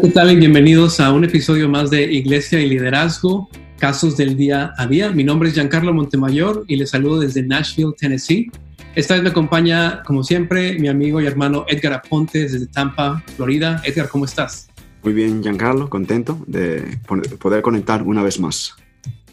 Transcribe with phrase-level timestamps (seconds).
[0.00, 0.36] Hola, ¿qué tal?
[0.38, 5.10] Bienvenidos a un episodio más de Iglesia y Liderazgo, casos del día a día.
[5.10, 8.50] Mi nombre es Giancarlo Montemayor y les saludo desde Nashville, Tennessee.
[8.94, 13.82] Esta vez me acompaña, como siempre, mi amigo y hermano Edgar Aponte desde Tampa, Florida.
[13.84, 14.70] Edgar, ¿cómo estás?
[15.02, 16.98] Muy bien, Giancarlo, contento de
[17.38, 18.74] poder conectar una vez más.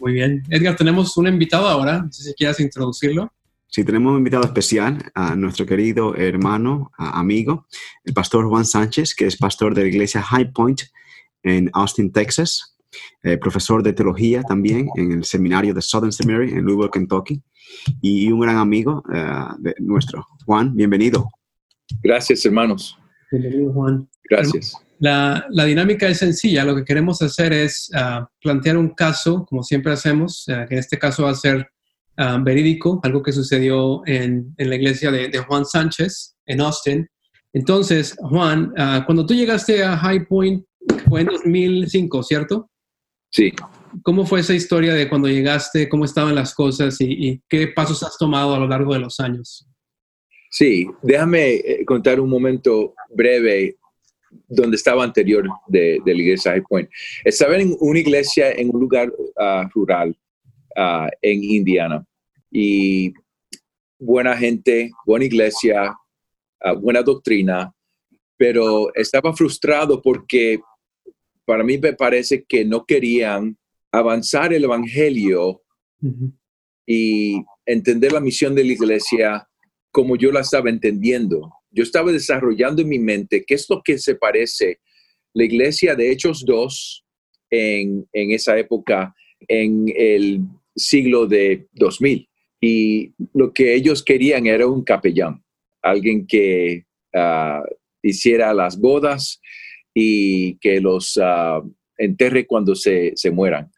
[0.02, 0.44] Muy bien.
[0.50, 3.32] Edgar, tenemos un invitado ahora, no sé si quieras introducirlo.
[3.70, 7.68] Sí, tenemos un invitado especial a nuestro querido hermano, amigo,
[8.06, 10.82] el pastor Juan Sánchez, que es pastor de la iglesia High Point
[11.44, 12.78] en Austin, Texas,
[13.24, 17.42] eh, profesor de teología también en el seminario de Southern Seminary en Louisville, Kentucky,
[18.02, 20.26] y un gran amigo eh, de nuestro.
[20.46, 21.28] Juan, bienvenido.
[22.02, 22.98] Gracias, hermanos.
[23.32, 24.08] Bienvenido, Juan.
[24.30, 24.74] Gracias.
[25.00, 26.64] La, la, dinámica es sencilla.
[26.64, 30.80] Lo que queremos hacer es ah, plantear un caso, como siempre hacemos, ah, que en
[30.80, 31.70] este caso va a ser
[32.20, 37.08] Ah, verídico, algo que sucedió en, en la iglesia de, de, Juan Sánchez en Austin.
[37.54, 40.66] Entonces, Juan, uh, cuando tú llegaste a High Point,
[41.08, 42.72] fue en 2005, ¿cierto?
[43.30, 43.54] Sí.
[44.02, 45.88] ¿Cómo fue esa historia de cuando llegaste?
[45.88, 49.20] ¿Cómo estaban las cosas y, y qué pasos has tomado a lo largo de los
[49.20, 49.68] años?
[50.50, 53.78] Sí, déjame eh, contar un momento breve
[54.48, 56.90] donde estaba anterior de, de la iglesia High Point.
[57.24, 60.18] Estaba en una iglesia en un lugar uh, rural
[60.76, 62.04] uh, en Indiana
[62.60, 63.14] y
[64.00, 65.96] buena gente, buena iglesia,
[66.60, 67.72] ah, buena doctrina,
[68.36, 70.60] pero estaba frustrado porque
[71.46, 73.60] para mí me parece que no querían
[73.92, 75.62] avanzar el Evangelio
[76.88, 79.48] y entender la misión de la iglesia
[79.92, 81.52] como yo la estaba entendiendo.
[81.70, 84.80] Yo estaba desarrollando en mi mente qué es lo que se parece
[85.36, 87.06] la iglesia de Hechos 2
[87.52, 89.14] en, en esa época,
[89.48, 90.42] en el
[90.76, 92.27] siglo de 2000
[92.60, 95.44] y lo que ellos querían era un capellán,
[95.82, 97.64] alguien que ah,
[98.02, 99.40] hiciera las bodas
[99.94, 101.64] y que los uh,
[101.98, 103.72] enterre cuando se, se, mueran.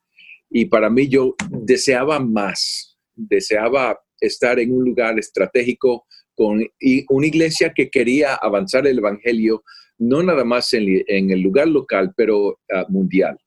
[0.49, 6.65] Y para mí yo deseaba más, deseaba estar en un lugar estratégico con
[7.09, 9.63] una iglesia que quería avanzar el Evangelio,
[9.97, 13.37] no nada más en, el lugar local, pero ah, mundial.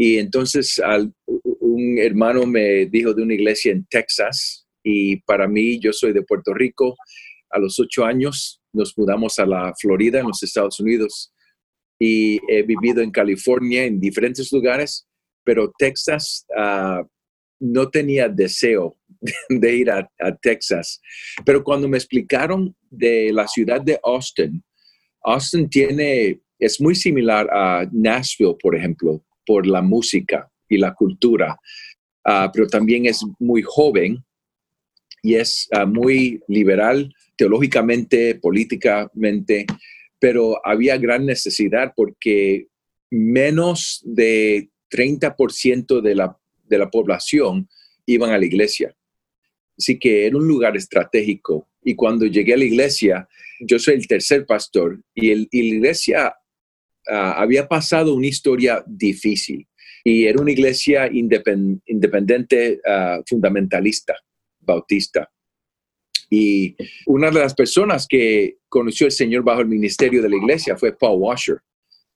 [0.00, 5.80] Y entonces al, un hermano me dijo de una iglesia en Texas y para mí,
[5.80, 6.96] yo soy de Puerto Rico.
[7.50, 11.32] A los ocho años nos mudamos a la Florida, en los Estados Unidos,
[11.98, 15.04] y he vivido en California, en diferentes lugares,
[15.42, 17.04] pero Texas uh,
[17.58, 18.96] no tenía deseo
[19.48, 21.00] de ir a, a, Texas.
[21.44, 24.62] Pero cuando me explicaron de la ciudad de Austin,
[25.24, 31.58] Austin tiene, es muy similar a Nashville, por ejemplo, por la música y la cultura,
[32.26, 34.22] uh, pero también es muy joven
[35.22, 39.64] y es uh, muy liberal teológicamente, políticamente,
[40.18, 42.66] pero había gran necesidad porque
[43.10, 47.70] menos de 30% de la, de la población
[48.04, 48.94] iban a la iglesia.
[49.78, 51.68] Así que era un lugar estratégico.
[51.82, 53.26] Y cuando llegué a la iglesia,
[53.60, 56.34] yo soy el tercer pastor y, el, y la iglesia
[57.08, 59.66] uh, había pasado una historia difícil
[60.04, 64.14] y era una iglesia independiente uh, fundamentalista,
[64.60, 65.30] bautista.
[66.30, 66.76] Y
[67.06, 70.96] una de las personas que conoció al Señor bajo el ministerio de la iglesia fue
[70.96, 71.58] Paul Washer.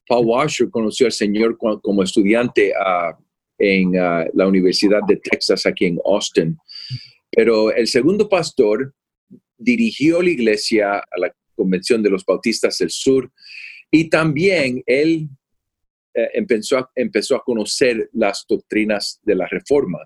[0.07, 3.15] Paul Washer conoció al Señor como estudiante uh,
[3.59, 6.57] en la Universidad de Texas, aquí en Austin.
[7.31, 8.95] Pero el segundo pastor
[9.57, 13.31] dirigió la iglesia a la Convención de los Bautistas del Sur
[13.95, 15.29] y también él
[16.15, 19.99] eh, empezó, a, empezó a conocer las doctrinas de la reforma.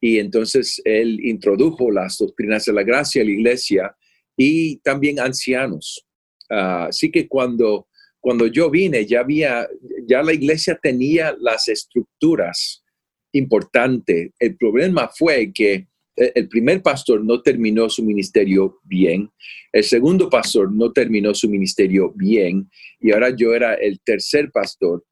[0.00, 3.96] Y entonces él introdujo las doctrinas de la gracia a la iglesia
[4.36, 6.04] y también ancianos.
[6.50, 7.88] Uh, así que cuando,
[8.20, 9.66] cuando yo vine, ya había,
[10.06, 12.84] ya la iglesia tenía las estructuras
[13.32, 14.32] importantes.
[14.38, 15.86] El problema fue que
[16.16, 19.30] el primer pastor no terminó su ministerio bien,
[19.72, 22.70] el segundo pastor no terminó su ministerio bien
[23.00, 25.04] y ahora yo era el tercer pastor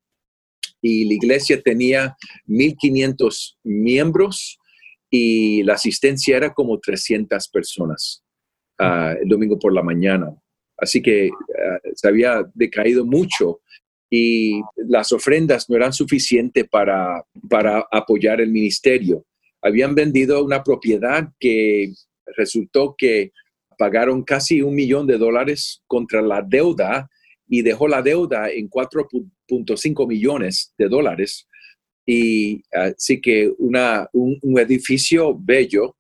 [0.83, 2.17] y la iglesia tenía
[2.47, 4.59] 1.500 miembros
[5.09, 8.25] y la asistencia era como 300 personas
[8.81, 10.35] uh, el domingo por la mañana.
[10.77, 13.61] Así que uh, se había decaído mucho
[14.11, 19.25] y las ofrendas no eran suficientes para, para apoyar el ministerio.
[19.63, 21.93] Habían vendido una propiedad que
[22.37, 23.33] resultó que
[23.79, 27.09] pagaron casi un millón de dólares contra la deuda
[27.49, 31.47] y dejó la deuda en 4.5 millones de dólares.
[32.07, 35.97] Y así que una, un, edificio bello,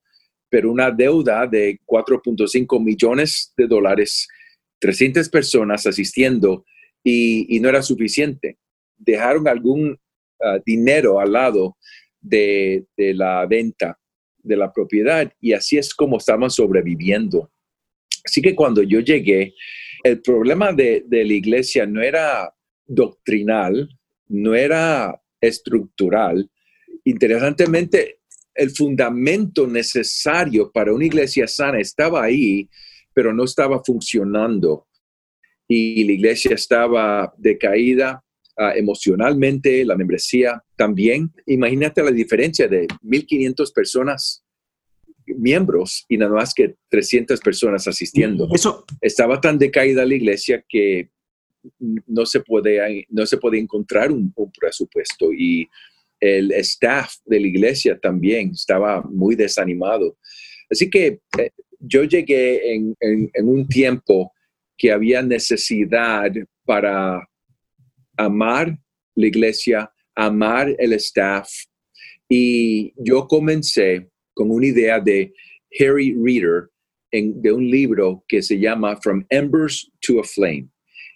[0.48, 4.26] pero una deuda de 4.5 millones de dólares,
[4.80, 6.64] 300 personas asistiendo
[7.04, 8.58] y, no era suficiente.
[8.96, 9.98] Dejaron algún
[10.40, 11.76] ah, dinero al lado
[12.22, 13.98] de, la venta
[14.38, 17.50] de la propiedad y así es como estaban sobreviviendo.
[18.24, 19.54] Así que cuando yo llegué,
[20.04, 22.52] el problema de, de la iglesia no era
[22.86, 23.88] doctrinal,
[24.28, 26.48] no era estructural.
[27.04, 28.20] Interesantemente,
[28.54, 32.68] el fundamento necesario para una iglesia sana estaba ahí,
[33.12, 34.86] pero no estaba funcionando.
[35.66, 38.22] Y la iglesia estaba decaída
[38.56, 41.32] ah, emocionalmente, la membresía también.
[41.46, 44.44] Imagínate la diferencia de 1.500 personas
[45.26, 48.48] miembros y nada más que 300 personas asistiendo.
[48.52, 51.10] Eso estaba tan decaída la iglesia que
[52.06, 55.68] no se puede, no se puede encontrar un, un presupuesto y
[56.22, 60.16] el staff de la iglesia también estaba muy desanimado.
[60.70, 61.50] Así que eh,
[61.80, 62.96] yo llegué en,
[63.42, 64.32] un tiempo
[64.78, 66.30] que había necesidad
[66.64, 67.28] para
[68.16, 68.78] amar
[69.14, 71.48] la iglesia, amar el staff.
[72.28, 75.32] Y yo comencé con una idea de
[75.78, 76.70] Harry Reader,
[77.10, 80.68] de un libro que se llama From Embers to a Flame.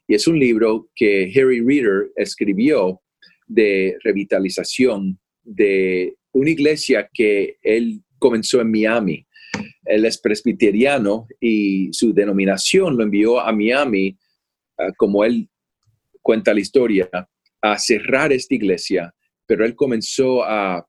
[0.06, 3.00] Y es un libro que Harry Reader escribió
[3.46, 9.26] de revitalización de una iglesia que él comenzó en Miami.
[9.84, 14.18] Él es presbiteriano y su denominación lo envió a Miami,
[14.78, 15.48] ah, como él
[16.26, 17.08] cuenta la historia,
[17.62, 19.14] a cerrar esta iglesia,
[19.46, 20.84] pero él comenzó a,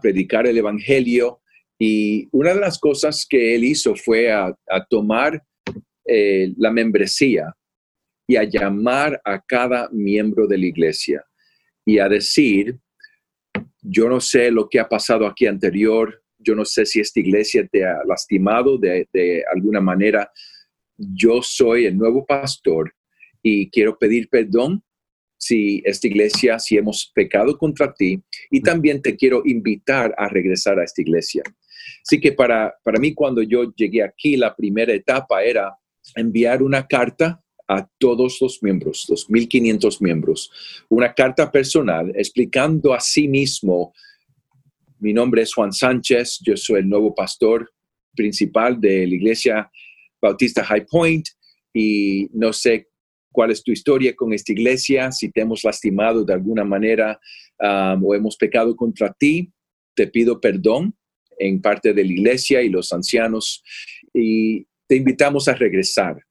[0.00, 1.40] predicar el Evangelio
[1.76, 4.54] y una de las cosas que él hizo fue a,
[4.88, 5.42] tomar
[6.06, 7.52] eh, la membresía
[8.28, 11.24] y a llamar a cada miembro de la iglesia
[11.84, 12.78] y a decir,
[13.82, 17.66] yo no sé lo que ha pasado aquí anterior, yo no sé si esta iglesia
[17.66, 20.30] te ha lastimado de, alguna manera,
[20.96, 22.94] yo soy el nuevo pastor
[23.42, 24.82] y quiero pedir perdón
[25.36, 30.78] si esta iglesia, si hemos pecado contra ti, y también te quiero invitar a regresar
[30.78, 31.42] a esta iglesia.
[32.06, 35.76] Así que para, para mí, cuando yo llegué aquí, la primera etapa era
[36.14, 40.50] enviar una carta a todos los miembros, los 1.500 miembros,
[40.88, 43.92] una carta personal explicando a sí mismo,
[44.98, 47.72] mi nombre es Juan Sánchez, yo soy el nuevo pastor
[48.14, 49.70] principal de la Iglesia
[50.20, 51.26] Bautista High Point
[51.72, 52.91] y no sé
[53.32, 57.18] cuál es tu historia con esta iglesia, si te hemos lastimado de alguna manera
[57.58, 59.50] um, o hemos pecado contra ti,
[59.94, 60.94] te pido perdón
[61.38, 63.64] en parte de la iglesia y los ancianos
[64.14, 66.22] y te invitamos a regresar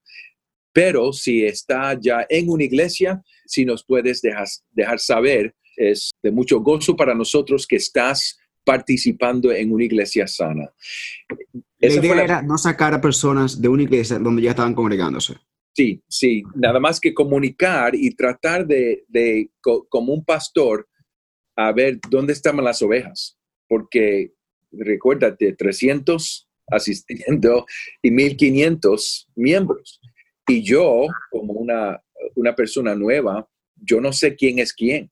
[0.73, 6.31] pero si está ya en una iglesia, si nos puedes dejar, dejar saber, es de
[6.31, 10.71] mucho gozo para nosotros que estás participando en una iglesia sana.
[11.79, 15.35] La idea era no sacar a personas de una iglesia donde ya estaban congregándose.
[15.81, 19.49] Sí, sí, nada más que comunicar y tratar de, de
[19.89, 20.87] como un pastor,
[21.55, 23.35] a ver dónde estaban las ovejas,
[23.67, 24.31] porque
[24.71, 27.65] recuérdate, 300 asistiendo
[27.99, 29.99] y 1500 miembros.
[30.47, 31.99] Y yo, como una,
[32.35, 35.09] una persona nueva, yo no sé quién es quién.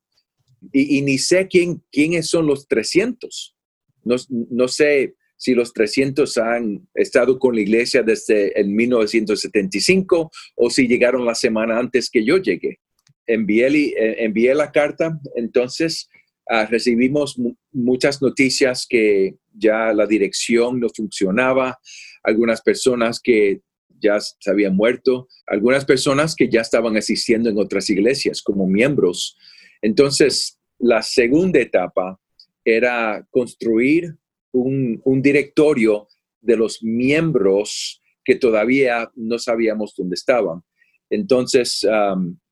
[0.71, 3.56] Y, ni sé quién, quiénes son los 300.
[4.04, 10.69] No, no, sé si los 300 han estado con la iglesia desde el 1975 o
[10.69, 12.80] si llegaron la semana antes que yo llegué.
[13.26, 16.10] Envié, eh, envié la carta, entonces
[16.50, 17.40] ah, recibimos
[17.72, 21.80] muchas noticias que ya la dirección no funcionaba,
[22.22, 23.62] algunas personas que
[24.02, 29.38] ya se habían muerto, algunas personas que ya estaban asistiendo en otras iglesias como miembros.
[29.81, 32.19] Entonces, la segunda etapa
[32.66, 34.19] era construir
[34.52, 36.08] un, directorio
[36.42, 40.62] de los miembros que todavía no sabíamos dónde estaban.
[41.10, 41.86] Entonces,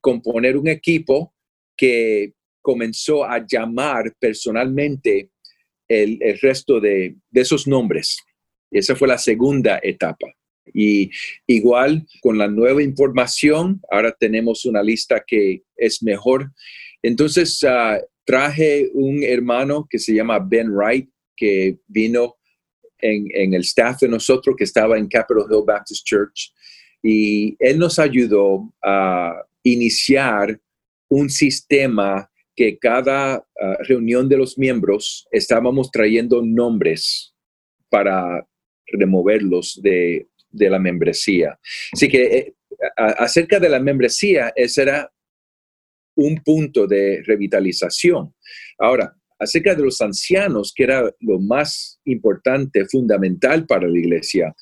[0.01, 1.33] componer un equipo
[1.75, 5.29] que comenzó a llamar personalmente
[5.87, 8.17] el, resto de, de, esos nombres.
[8.71, 10.27] Esa fue la segunda etapa.
[10.73, 11.09] Y
[11.45, 16.51] igual con la nueva información, ahora tenemos una lista que es mejor.
[17.01, 22.35] Entonces, ah, traje un hermano que se llama Ben Wright, que vino
[22.99, 26.51] en, el staff de nosotros, que estaba en Capitol Hill Baptist Church,
[27.01, 30.59] y él nos ayudó a iniciar
[31.09, 37.35] un sistema que cada ah, reunión de los miembros estábamos trayendo nombres
[37.89, 38.45] para
[38.87, 41.59] removerlos de, de la membresía.
[41.93, 42.55] Así que eh,
[42.95, 45.11] acerca de la membresía, ese era
[46.15, 48.33] un punto de revitalización.
[48.79, 54.55] Ahora, acerca de los ancianos, que era lo más importante, fundamental para la iglesia,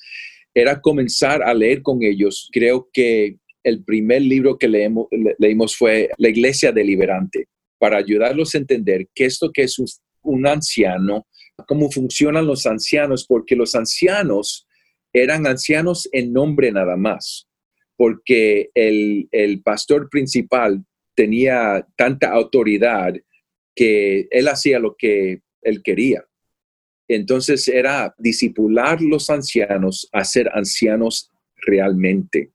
[0.54, 2.48] era comenzar a leer con ellos.
[2.52, 8.58] Creo que el primer libro que leemos, leímos fue La Iglesia Deliberante, para ayudarlos a
[8.58, 9.76] entender qué es lo que es
[10.22, 11.26] un, anciano,
[11.66, 14.66] cómo funcionan los ancianos, porque los ancianos
[15.12, 17.48] eran ancianos en nombre nada más,
[17.96, 23.14] porque el, el pastor principal tenía tanta autoridad
[23.76, 26.24] que él hacía lo que él quería.
[27.08, 32.50] Entonces era disipular los ancianos a ser ancianos realmente.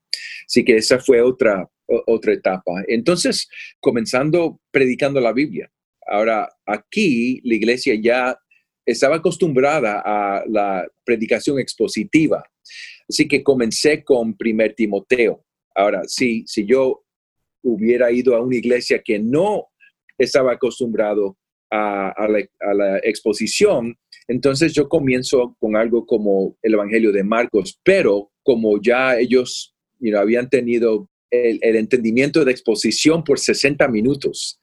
[0.46, 1.70] Así que esa fue otra,
[2.08, 2.84] otra etapa.
[2.88, 3.50] Entonces,
[3.80, 5.72] comenzando predicando la Biblia.
[6.06, 8.38] Ahora, aquí la iglesia ya
[8.86, 12.44] estaba acostumbrada a la predicación expositiva.
[13.08, 15.46] Así que comencé con primer Timoteo.
[15.76, 17.06] Ahora, si, si yo
[17.64, 19.71] hubiera ido a una iglesia que no
[20.24, 21.38] estaba acostumbrado
[21.72, 23.96] a, la, exposición,
[24.28, 29.74] entonces yo comienzo con algo como el Evangelio de Marcos, pero como ya ellos
[30.18, 34.60] habían tenido el, entendimiento de exposición por 60 minutos,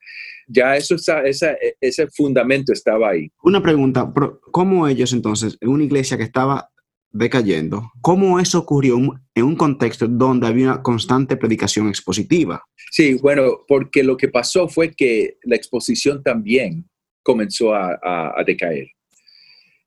[0.47, 3.31] ya eso está, ese fundamento estaba ahí.
[3.43, 4.13] Una pregunta,
[4.51, 6.71] ¿cómo ellos entonces, en una iglesia que estaba
[7.11, 8.97] decayendo, cómo eso ocurrió
[9.35, 12.63] en un contexto donde había una constante predicación expositiva?
[12.91, 16.89] Sí, bueno, porque lo que pasó fue que la exposición también
[17.23, 18.89] comenzó a, decaer.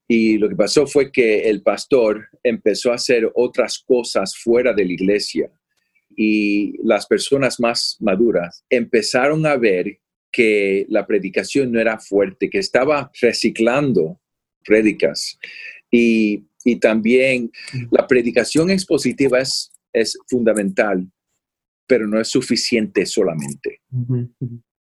[0.08, 4.86] Y lo que pasó fue que el pastor empezó a hacer otras cosas fuera de
[4.86, 5.52] la iglesia
[6.16, 10.00] y las personas más maduras empezaron a ver
[10.32, 14.20] que la predicación no era fuerte, que estaba reciclando
[14.64, 15.40] prédicas.
[15.90, 16.46] Y,
[16.80, 17.52] también
[17.92, 21.10] la predicación expositiva es, es fundamental,
[21.88, 23.82] pero no es suficiente solamente.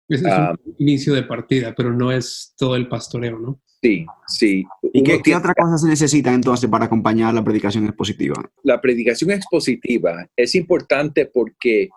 [0.08, 0.54] Es, un ah.
[0.78, 3.60] inicio de partida, pero no es todo el pastoreo, ¿no?
[3.82, 4.64] Sí, sí.
[4.92, 8.34] ¿Y qué, otra cosa se necesita entonces para acompañar la predicación expositiva?
[8.62, 11.90] La predicación expositiva es importante porque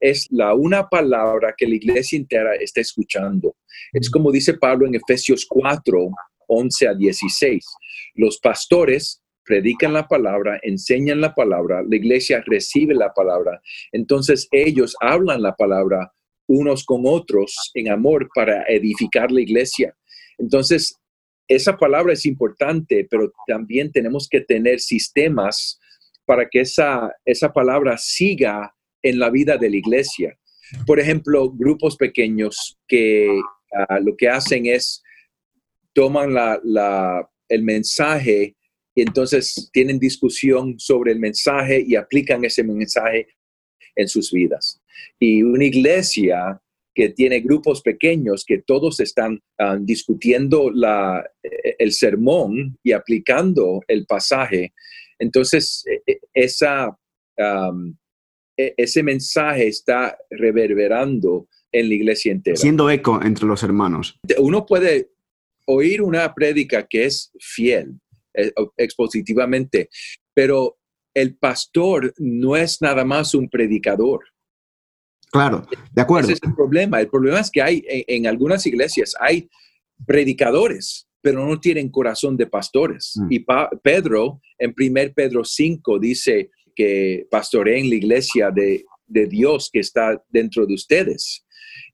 [0.00, 3.54] es la una palabra que la iglesia entera está escuchando.
[3.92, 6.08] Es como dice Pablo en Efesios 4,
[6.46, 7.64] 11 a 16.
[8.14, 13.60] Los pastores predican la palabra, enseñan la palabra, la iglesia recibe la palabra.
[13.92, 16.12] Entonces ellos hablan la palabra
[16.48, 19.96] unos con otros en amor para edificar la iglesia.
[20.38, 20.96] Entonces,
[21.48, 25.78] esa palabra es importante, pero también tenemos que tener sistemas
[26.24, 30.36] para que esa, esa palabra siga en la vida de la iglesia.
[30.86, 33.28] Por ejemplo, grupos pequeños que
[33.72, 35.02] ah, lo que hacen es
[35.96, 38.54] toman la, el mensaje
[38.94, 43.28] y entonces tienen discusión sobre el mensaje y aplican ese mensaje
[43.94, 44.82] en sus vidas.
[45.18, 46.60] Y una iglesia
[46.94, 53.80] que tiene grupos pequeños que todos están ah, discutiendo la, eh, el sermón y aplicando
[53.88, 54.74] el pasaje,
[55.18, 56.94] entonces e, e, esa,
[57.38, 62.56] e, ese mensaje está reverberando en la iglesia entera.
[62.56, 64.18] Siendo eco entre los hermanos.
[64.38, 65.15] Uno puede
[65.66, 68.00] oír una prédica que es fiel
[68.34, 69.88] eh, expositivamente,
[70.34, 70.78] pero
[71.14, 74.20] el pastor no es nada más un predicador.
[75.30, 76.28] Claro, de acuerdo.
[76.28, 77.00] Ese es el problema.
[77.00, 79.48] El problema es que hay en, algunas iglesias hay
[80.06, 83.14] predicadores, pero no tienen corazón de pastores.
[83.16, 83.26] Mm.
[83.30, 83.46] Y
[83.82, 90.66] Pedro, en 1 Pedro 5, dice que pastoreen la iglesia de, Dios que está dentro
[90.66, 91.44] de ustedes.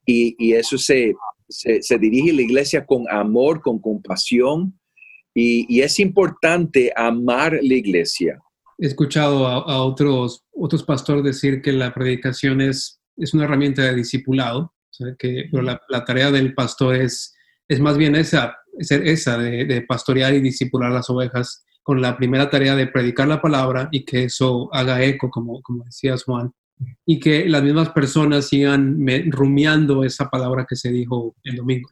[0.05, 1.15] Y, eso se,
[1.53, 4.79] se, dirige a la iglesia con amor, con compasión.
[5.35, 8.39] Y, es importante amar la iglesia.
[8.77, 13.95] He escuchado a, otros, otros pastores decir que la predicación es es una herramienta de
[13.95, 14.73] discipulado,
[15.17, 17.35] que, pero la, tarea del pastor es,
[17.67, 22.49] es más bien esa, ser esa de, pastorear y discipular las ovejas con la primera
[22.49, 26.51] tarea de predicar la palabra y que eso haga eco, como, como decías Juan,
[27.05, 31.89] y que las mismas personas sigan rumiando esa palabra que se dijo el domingo.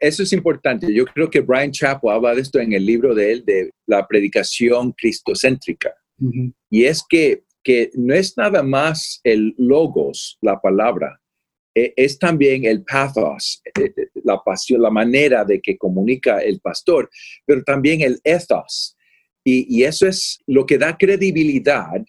[0.00, 0.92] Eso es importante.
[0.92, 4.06] Yo creo que Brian Chapo habla de esto en el libro de él, de la
[4.06, 5.94] predicación cristocéntrica.
[6.70, 11.20] Y es que que no es nada más el logos, la palabra,
[11.74, 13.92] e, es también el pathos, e, e,
[14.22, 17.10] la pasión, la manera de que comunica el pastor,
[17.44, 18.96] pero también el ethos.
[19.44, 22.04] Y, eso es lo que da credibilidad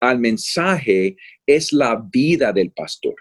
[0.00, 3.14] al mensaje, es la vida del pastor.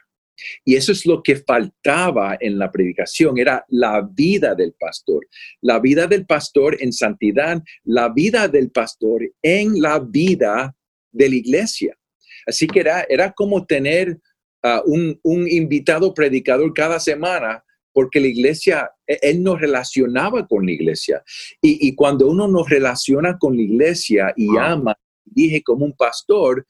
[0.63, 5.25] Y eso es lo que faltaba en la predicación, era la vida del pastor,
[5.61, 10.75] la vida del pastor en santidad, la vida del pastor en la vida
[11.11, 11.97] de la iglesia.
[12.45, 14.19] Así que era, era como tener
[14.63, 17.63] ah, un, invitado predicador cada semana,
[17.93, 21.23] porque la iglesia, e, él nos relacionaba con la iglesia.
[21.61, 26.65] Y, y cuando uno nos relaciona con la iglesia y ama, dije como un pastor,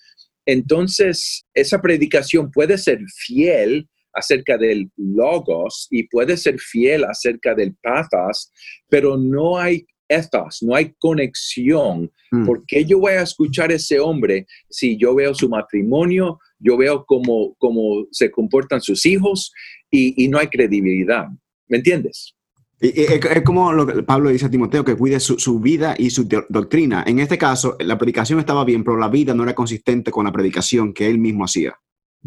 [0.45, 7.75] entonces esa predicación puede ser fiel acerca del logos y puede ser fiel acerca del
[7.75, 8.51] pathos,
[8.89, 12.11] pero no hay ethos, no hay conexión.
[12.31, 12.45] Mm.
[12.45, 16.77] ¿Por qué yo voy a escuchar a ese hombre si yo veo su matrimonio, yo
[16.77, 19.51] veo cómo, cómo se comportan sus hijos
[19.91, 21.25] y, y no hay credibilidad?
[21.67, 22.35] ¿Me entiendes?
[22.79, 26.25] Es como lo que Pablo dice a Timoteo, que cuide su, su vida y su
[26.27, 27.03] do- doctrina.
[27.07, 30.31] En este caso, la predicación estaba bien, pero la vida no era consistente con la
[30.31, 31.73] predicación que él mismo hacía.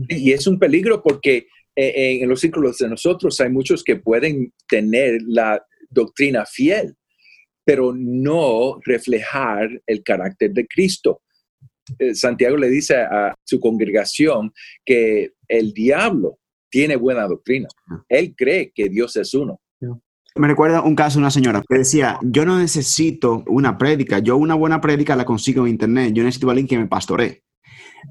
[0.09, 4.53] Y es un peligro porque eh, en los círculos de nosotros hay muchos que pueden
[4.69, 6.97] tener la doctrina fiel,
[7.65, 11.23] pero no reflejar el carácter de Cristo.
[11.99, 14.53] Eh, Santiago le dice a su congregación
[14.85, 16.39] que el diablo
[16.71, 17.69] tiene buena doctrina.
[18.09, 19.61] Él cree que Dios es uno.
[20.35, 24.37] Me recuerda un caso de una señora que decía, yo no necesito una prédica, yo
[24.37, 27.43] una buena prédica la consigo en internet, yo necesito a alguien que me pastoree.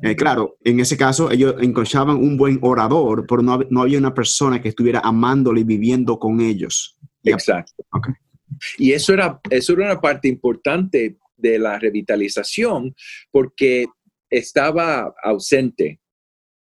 [0.01, 4.13] Eh, claro, en ese caso ellos encontraban un buen orador, pero no, no había una
[4.13, 6.97] persona que estuviera amándole y viviendo con ellos.
[7.23, 7.85] Exacto.
[7.93, 8.09] Ok.
[8.77, 12.95] Y eso era, eso era una parte importante de la revitalización
[13.31, 13.85] porque
[14.29, 15.99] estaba ausente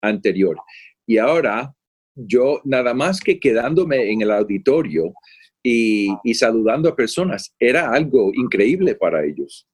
[0.02, 0.58] anterior.
[1.06, 1.74] Y ahora
[2.18, 5.14] yo nada más que quedándome en el auditorio
[5.64, 9.68] y, y saludando a personas, era algo increíble para ellos.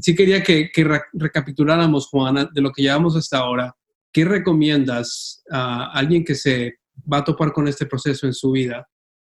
[0.00, 3.72] Sí quería que, que re- recapituláramos, Juana, de lo que llevamos hasta ahora.
[4.12, 6.74] ¿Qué recomiendas a alguien que se
[7.10, 8.86] va a topar con este proceso en su vida?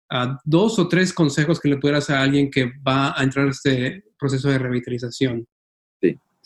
[0.10, 3.52] Ah, dos o tres consejos que le pudieras a alguien que va a entrar a
[3.52, 5.46] este proceso de revitalización.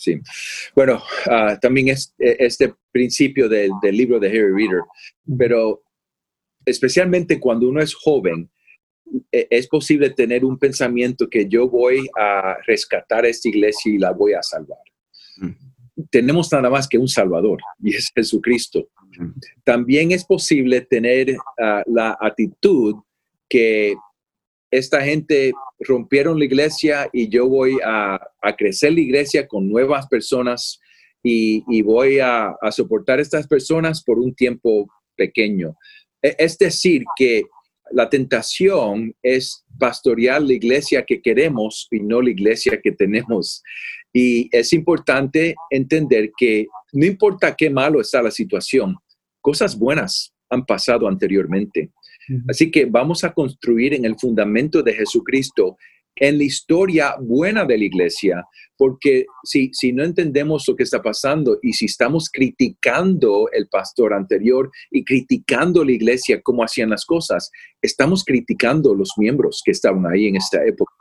[0.02, 0.20] Sí.
[0.76, 4.82] Bueno, ah, también es eh, este principio del, del libro de Harry Reader,
[5.38, 5.84] pero
[6.66, 8.50] especialmente cuando uno es joven,
[9.32, 14.12] eh, es posible tener un pensamiento que yo voy a rescatar esta iglesia y la
[14.12, 14.80] voy a salvar.
[15.38, 16.06] Mm.
[16.10, 18.90] Tenemos nada más que un Salvador y es Jesucristo.
[19.20, 19.30] Mm.
[19.64, 22.96] También es posible tener ah, la actitud
[23.48, 23.94] que
[24.72, 30.08] esta gente rompieron la iglesia y yo voy a, a crecer la iglesia con nuevas
[30.08, 30.80] personas
[31.22, 35.76] y, y voy a, a soportar a estas personas por un tiempo pequeño.
[36.22, 37.44] E- Es decir, que
[37.92, 43.62] la tentación es pastorear la iglesia que queremos y no la iglesia que tenemos.
[44.14, 48.96] Y es importante entender que no importa qué malo está la situación,
[49.42, 51.92] cosas buenas han pasado anteriormente.
[52.48, 55.78] Así que vamos a construir en el fundamento de Jesucristo,
[56.16, 58.46] en la historia buena de la iglesia,
[58.78, 64.14] porque si, si no entendemos lo que está pasando y si estamos criticando el pastor
[64.14, 67.50] anterior y criticando la iglesia cómo hacían las cosas,
[67.82, 70.94] estamos criticando los miembros que estaban ahí en esta época.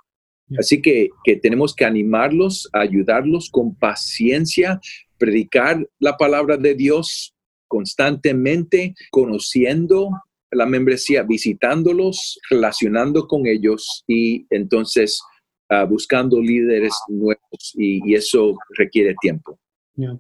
[0.59, 4.81] Así que, que tenemos que animarlos, ayudarlos con paciencia,
[5.17, 7.35] predicar la palabra de Dios
[7.69, 10.11] constantemente, conociendo
[10.53, 15.21] la membresía, visitándolos, relacionando con ellos y entonces
[15.69, 19.59] ah, buscando líderes nuevos y, y eso requiere tiempo.
[19.95, 20.19] Ya.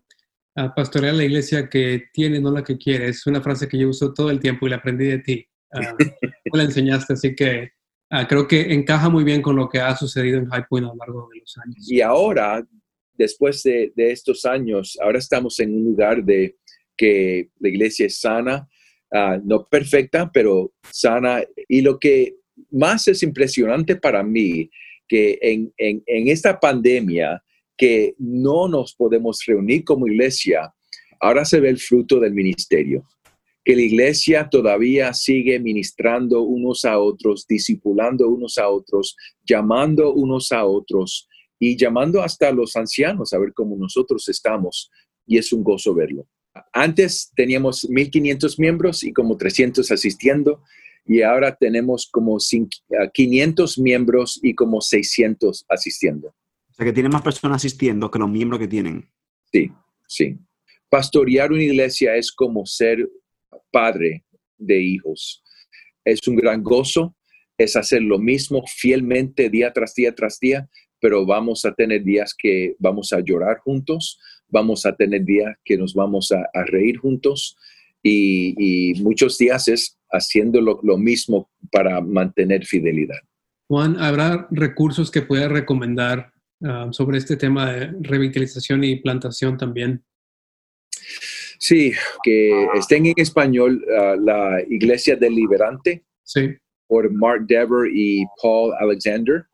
[0.56, 3.08] Ah, pastorear la iglesia que tiene, no la que quiere.
[3.08, 5.46] Es una frase que yo uso todo el tiempo y la aprendí de ti.
[5.72, 5.94] Ah,
[6.44, 7.70] tú la enseñaste, así que
[8.10, 10.88] ah, creo que encaja muy bien con lo que ha sucedido en High Point a
[10.88, 11.90] lo largo de los años.
[11.90, 12.66] Y ahora,
[13.14, 16.56] después de, de estos años, ahora estamos en un lugar de
[16.96, 18.68] que la iglesia es sana,
[19.12, 21.42] ah, no perfecta, pero sana.
[21.68, 22.36] Y lo que
[22.70, 24.70] más es impresionante para mí,
[25.08, 27.42] que en, en, en esta pandemia,
[27.76, 30.72] que no nos podemos reunir como iglesia,
[31.20, 33.04] ahora se ve el fruto del ministerio.
[33.64, 40.50] Que la iglesia todavía sigue ministrando unos a otros, discipulando unos a otros, llamando unos
[40.52, 44.90] a otros y llamando hasta a los ancianos a ver cómo nosotros estamos.
[45.26, 46.26] Y es un gozo verlo.
[46.72, 50.62] Antes teníamos 1.500 miembros y como 300 asistiendo
[51.06, 52.68] y ahora tenemos como cin-
[53.00, 56.28] ah, 500 miembros y como 600 asistiendo.
[56.28, 59.08] O sea, que tiene más personas asistiendo que los miembros que tienen.
[59.52, 59.70] Sí,
[60.06, 60.38] sí.
[60.88, 63.08] Pastorear una iglesia es como ser
[63.70, 64.24] padre
[64.58, 65.42] de hijos.
[66.04, 67.14] Es un gran gozo,
[67.58, 70.68] es hacer lo mismo fielmente día tras día tras día,
[71.00, 74.18] pero vamos a tener días que vamos a llorar juntos,
[74.50, 77.56] vamos a tener días que nos vamos a, a reír juntos
[78.02, 83.18] y, y muchos días es haciendo lo, lo mismo para mantener fidelidad.
[83.68, 86.32] Juan, ¿habrá recursos que puedas recomendar
[86.64, 90.02] ah, sobre este tema de revitalización y plantación también?
[91.58, 96.48] Sí, que estén en español ah, la Iglesia del Liberante Sí.
[96.86, 99.44] por Mark Dever y Paul Alexander.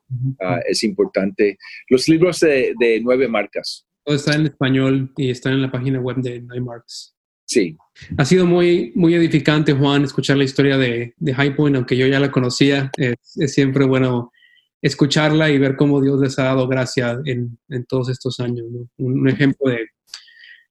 [0.40, 1.58] Ah, es importante.
[1.88, 5.98] Los libros de, de nueve marcas Todo está en español y está en la página
[5.98, 7.16] web de Nymarks.
[7.44, 7.76] Sí.
[8.16, 12.06] Ha sido muy, muy edificante, Juan, escuchar la historia de, de High Point, aunque yo
[12.06, 12.88] ya la conocía.
[12.96, 13.18] Es,
[13.52, 14.30] siempre bueno
[14.80, 18.64] escucharla y ver cómo Dios les ha dado gracia en, en todos estos años.
[18.96, 19.88] Un, ejemplo de,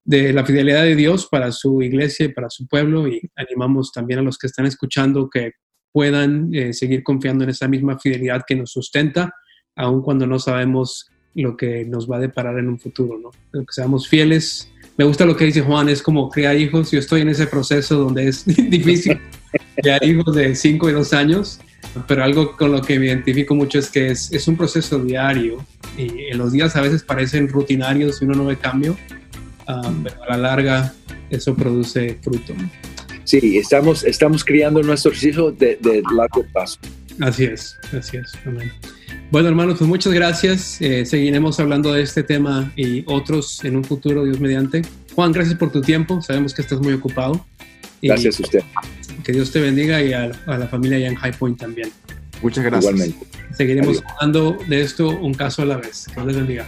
[0.05, 4.19] de, la fidelidad de Dios para su iglesia y para su pueblo y animamos también
[4.19, 5.51] a los que están escuchando que
[5.91, 9.33] puedan eh, seguir confiando en esa misma fidelidad que nos sustenta,
[9.75, 13.31] aun cuando no sabemos lo que nos va a deparar en un futuro, ¿no?
[13.51, 16.91] Que seamos fieles me gusta lo que dice Juan, es como criar hijos.
[16.91, 19.19] Yo estoy en ese proceso donde es difícil
[19.75, 21.59] criar hijos de 5 y 2 años,
[22.07, 25.65] pero algo con lo que me identifico mucho es que es, es, un proceso diario
[25.97, 28.97] y en los días a veces parecen rutinarios y uno no ve cambio,
[29.67, 30.93] ah, pero a la larga
[31.29, 32.53] eso produce fruto.
[33.25, 36.79] Sí, estamos, estamos criando nuestros hijos de, de largo plazo.
[37.19, 38.33] Así es, así es.
[38.45, 38.71] Amén.
[39.31, 40.79] Bueno, hermanos, pues muchas gracias.
[40.81, 44.83] Eh, seguiremos hablando de este tema y otros en un futuro, Dios mediante.
[45.15, 46.21] Juan, gracias por tu tiempo.
[46.21, 47.45] Sabemos que estás muy ocupado.
[48.01, 48.63] gracias a usted.
[49.23, 51.89] Que Dios te bendiga y a, la familia allá en High Point también.
[52.41, 52.93] Muchas gracias.
[52.93, 53.25] Igualmente.
[53.55, 56.05] Seguiremos hablando de esto un caso a la vez.
[56.07, 56.65] Que Dios les bendiga.